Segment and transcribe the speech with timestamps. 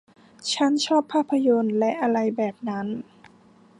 [0.53, 2.87] ฉันชอบภาพยนตร์และอะไรแบบนั้น